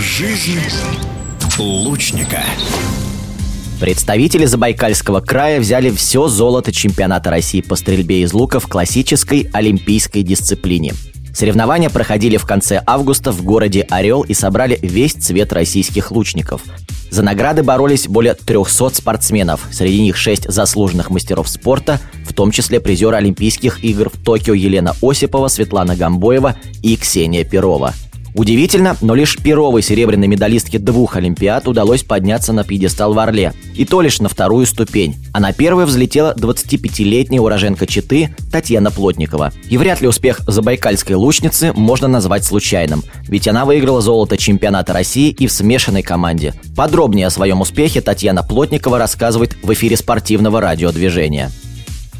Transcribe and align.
Жизнь 0.00 0.60
лучника. 1.58 2.38
Представители 3.80 4.44
Забайкальского 4.44 5.20
края 5.20 5.58
взяли 5.58 5.90
все 5.90 6.28
золото 6.28 6.70
чемпионата 6.70 7.30
России 7.30 7.62
по 7.62 7.74
стрельбе 7.74 8.22
из 8.22 8.32
лука 8.32 8.60
в 8.60 8.68
классической 8.68 9.50
олимпийской 9.52 10.22
дисциплине. 10.22 10.94
Соревнования 11.34 11.90
проходили 11.90 12.36
в 12.36 12.46
конце 12.46 12.80
августа 12.86 13.32
в 13.32 13.42
городе 13.42 13.88
Орел 13.90 14.22
и 14.22 14.34
собрали 14.34 14.78
весь 14.80 15.14
цвет 15.14 15.52
российских 15.52 16.12
лучников. 16.12 16.62
За 17.10 17.24
награды 17.24 17.64
боролись 17.64 18.06
более 18.06 18.34
300 18.34 18.90
спортсменов, 18.90 19.66
среди 19.72 20.00
них 20.00 20.16
6 20.16 20.48
заслуженных 20.48 21.10
мастеров 21.10 21.48
спорта, 21.48 21.98
в 22.24 22.32
том 22.34 22.52
числе 22.52 22.78
призеры 22.78 23.16
Олимпийских 23.16 23.82
игр 23.82 24.10
в 24.10 24.22
Токио 24.22 24.54
Елена 24.54 24.94
Осипова, 25.02 25.48
Светлана 25.48 25.96
Гамбоева 25.96 26.54
и 26.82 26.96
Ксения 26.96 27.42
Перова– 27.42 27.94
Удивительно, 28.34 28.96
но 29.00 29.14
лишь 29.14 29.36
первой 29.36 29.82
серебряной 29.82 30.28
медалистке 30.28 30.78
двух 30.78 31.16
Олимпиад 31.16 31.66
удалось 31.68 32.02
подняться 32.02 32.52
на 32.52 32.64
пьедестал 32.64 33.14
в 33.14 33.18
Орле. 33.18 33.52
И 33.74 33.84
то 33.84 34.00
лишь 34.00 34.20
на 34.20 34.28
вторую 34.28 34.66
ступень. 34.66 35.16
А 35.32 35.40
на 35.40 35.52
первую 35.52 35.86
взлетела 35.86 36.34
25-летняя 36.36 37.40
уроженка 37.40 37.86
Читы 37.86 38.34
Татьяна 38.50 38.90
Плотникова. 38.90 39.52
И 39.68 39.76
вряд 39.78 40.00
ли 40.00 40.08
успех 40.08 40.40
забайкальской 40.46 41.16
лучницы 41.16 41.72
можно 41.74 42.08
назвать 42.08 42.44
случайным. 42.44 43.02
Ведь 43.28 43.48
она 43.48 43.64
выиграла 43.64 44.00
золото 44.00 44.36
чемпионата 44.36 44.92
России 44.92 45.30
и 45.30 45.46
в 45.46 45.52
смешанной 45.52 46.02
команде. 46.02 46.54
Подробнее 46.76 47.26
о 47.26 47.30
своем 47.30 47.60
успехе 47.60 48.00
Татьяна 48.00 48.42
Плотникова 48.42 48.98
рассказывает 48.98 49.56
в 49.62 49.72
эфире 49.72 49.96
спортивного 49.96 50.60
радиодвижения. 50.60 51.50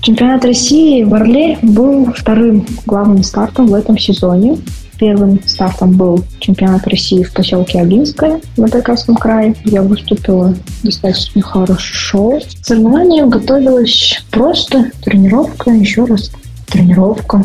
Чемпионат 0.00 0.44
России 0.44 1.02
в 1.02 1.12
Орле 1.12 1.58
был 1.62 2.12
вторым 2.12 2.64
главным 2.86 3.22
стартом 3.22 3.66
в 3.66 3.74
этом 3.74 3.98
сезоне. 3.98 4.56
Первым 4.98 5.40
стартом 5.46 5.92
был 5.92 6.24
чемпионат 6.40 6.86
России 6.88 7.22
в 7.22 7.32
поселке 7.32 7.80
Алинское 7.80 8.40
в 8.56 8.60
Забайкальском 8.60 9.16
крае. 9.16 9.54
Я 9.64 9.82
выступила 9.82 10.54
достаточно 10.82 11.40
хорошо. 11.40 12.40
К 12.40 12.66
соревнованиям 12.66 13.30
готовилась 13.30 14.20
просто 14.32 14.90
тренировка, 15.04 15.70
еще 15.70 16.04
раз 16.04 16.32
тренировка. 16.66 17.44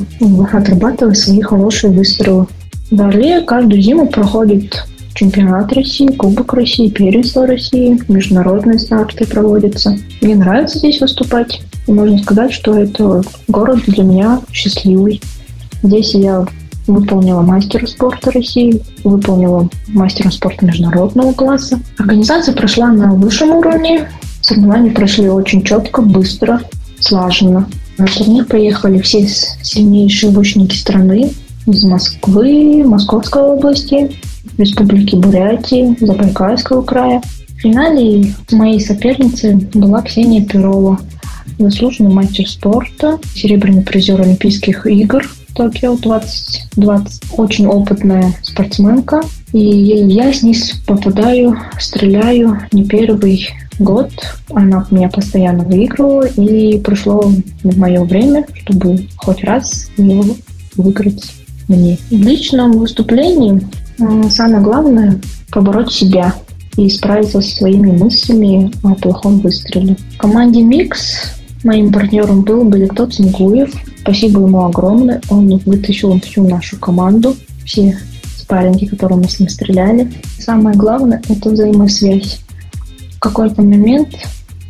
Отрабатывая 0.51 1.13
свои 1.13 1.41
хорошие 1.41 1.93
выстрелы. 1.93 2.47
Далее 2.89 3.41
каждую 3.41 3.81
зиму 3.81 4.07
проходит 4.07 4.85
чемпионат 5.13 5.71
России, 5.73 6.07
Кубок 6.07 6.53
России, 6.53 6.89
Первенство 6.89 7.45
России, 7.45 7.99
международные 8.07 8.79
старты 8.79 9.27
проводятся. 9.27 9.97
Мне 10.21 10.35
нравится 10.35 10.79
здесь 10.79 10.99
выступать. 10.99 11.61
И 11.85 11.91
можно 11.91 12.17
сказать, 12.17 12.51
что 12.51 12.77
это 12.77 13.21
город 13.47 13.81
для 13.87 14.03
меня 14.03 14.41
счастливый. 14.51 15.21
Здесь 15.83 16.15
я 16.15 16.45
выполнила 16.87 17.41
мастера 17.41 17.85
спорта 17.85 18.31
России, 18.31 18.81
выполнила 19.03 19.69
мастера 19.87 20.29
спорта 20.31 20.65
международного 20.65 21.33
класса. 21.33 21.79
Организация 21.97 22.53
прошла 22.53 22.89
на 22.89 23.13
высшем 23.13 23.51
уровне. 23.51 24.09
Соревнования 24.41 24.91
прошли 24.91 25.29
очень 25.29 25.63
четко, 25.63 26.01
быстро, 26.01 26.61
слаженно. 26.99 27.67
На 27.97 28.05
турнир 28.07 28.45
поехали 28.45 28.99
все 28.99 29.25
сильнейшие 29.27 30.31
лучники 30.35 30.75
страны 30.75 31.31
из 31.65 31.83
Москвы, 31.83 32.83
Московской 32.83 33.43
области, 33.43 34.11
Республики 34.57 35.15
Бурятии, 35.15 35.95
Забайкальского 36.03 36.81
края. 36.81 37.21
В 37.55 37.61
финале 37.61 38.33
моей 38.51 38.81
соперницей 38.81 39.55
была 39.73 40.01
Ксения 40.01 40.43
Перова, 40.43 40.99
заслуженный 41.57 42.11
мастер 42.11 42.49
спорта, 42.49 43.19
серебряный 43.33 43.83
призер 43.83 44.19
Олимпийских 44.19 44.85
игр– 44.85 45.23
Токио 45.55 45.95
2020. 45.97 47.23
Очень 47.37 47.67
опытная 47.67 48.33
спортсменка. 48.41 49.21
И 49.51 49.59
я 49.59 50.33
с 50.33 50.41
ней 50.41 50.55
попадаю, 50.87 51.57
стреляю 51.79 52.59
не 52.71 52.85
первый 52.85 53.49
год. 53.79 54.11
Она 54.51 54.85
меня 54.91 55.09
постоянно 55.09 55.63
выигрывала. 55.63 56.25
И 56.25 56.79
пришло 56.79 57.31
мое 57.63 58.03
время, 58.03 58.45
чтобы 58.55 59.07
хоть 59.17 59.43
раз 59.43 59.89
его 59.97 60.35
выиграть 60.75 61.31
мне. 61.67 61.97
В 62.09 62.13
личном 62.13 62.73
выступлении 62.73 63.61
э, 63.99 64.29
самое 64.29 64.61
главное 64.61 65.19
побороть 65.51 65.91
себя 65.91 66.33
и 66.77 66.89
справиться 66.89 67.41
со 67.41 67.55
своими 67.57 67.91
мыслями 67.91 68.71
о 68.83 68.95
плохом 68.95 69.39
выстреле. 69.39 69.95
В 70.15 70.17
команде 70.17 70.61
Микс 70.61 71.35
моим 71.63 71.91
партнером 71.91 72.41
был 72.41 72.63
Беликтот 72.63 73.13
Цингуев. 73.13 73.71
Спасибо 74.03 74.41
ему 74.41 74.65
огромное. 74.65 75.21
Он 75.29 75.47
вытащил 75.65 76.19
всю 76.19 76.45
нашу 76.45 76.77
команду, 76.77 77.37
все 77.65 77.97
спарринги, 78.35 78.85
которые 78.85 79.17
мы 79.19 79.29
с 79.29 79.39
ним 79.39 79.47
стреляли. 79.47 80.11
Самое 80.37 80.75
главное– 80.75 81.21
это 81.29 81.49
взаимосвязь. 81.49 82.41
В 83.15 83.19
какой-то 83.19 83.61
момент 83.61 84.09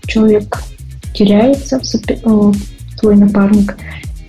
человек 0.06 0.64
теряется, 1.16 1.82
э, 2.10 2.52
твой 3.00 3.16
напарник, 3.16 3.76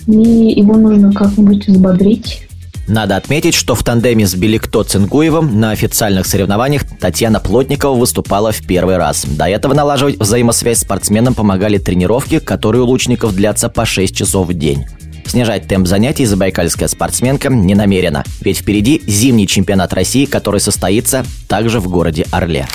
и 0.06 0.12
его 0.12 0.78
нужно 0.78 1.12
как-нибудь 1.12 1.68
взбодрить, 1.68 2.48
надо 2.86 3.16
отметить, 3.16 3.54
что 3.54 3.74
в 3.74 3.82
тандеме 3.82 4.26
с 4.26 4.34
Беликто 4.34 4.82
Цингуевым 4.82 5.58
на 5.58 5.70
официальных 5.70 6.26
соревнованиях 6.26 6.82
Татьяна 7.00 7.40
Плотникова 7.40 7.98
выступала 7.98 8.52
в 8.52 8.66
первый 8.66 8.96
раз. 8.96 9.24
До 9.24 9.48
этого 9.48 9.74
налаживать 9.74 10.18
взаимосвязь 10.18 10.80
спортсменам 10.80 11.34
помогали 11.34 11.78
тренировки, 11.78 12.38
которые 12.38 12.82
у 12.82 12.86
лучников 12.86 13.34
длятся 13.34 13.68
по 13.68 13.86
6 13.86 14.14
часов 14.14 14.48
в 14.48 14.54
день. 14.54 14.86
Снижать 15.26 15.66
темп 15.66 15.86
занятий 15.86 16.26
забайкальская 16.26 16.88
спортсменка 16.88 17.48
не 17.48 17.74
намерена, 17.74 18.24
ведь 18.40 18.58
впереди 18.58 19.02
зимний 19.06 19.46
чемпионат 19.46 19.92
России, 19.94 20.26
который 20.26 20.60
состоится 20.60 21.24
также 21.48 21.80
в 21.80 21.88
городе 21.88 22.26
Орле. 22.30 22.68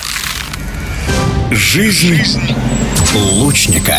Жизнь 1.52 2.20
лучника. 3.14 3.96